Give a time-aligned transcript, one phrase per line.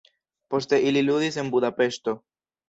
[0.53, 2.17] Poste ili ludis en Budapeŝto.